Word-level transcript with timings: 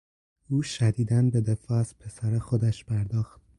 او 0.49 0.61
شدیدا 0.63 1.21
به 1.21 1.41
دفاع 1.41 1.79
از 1.79 1.97
پسر 1.97 2.39
خودش 2.39 2.85
پرداخت. 2.85 3.41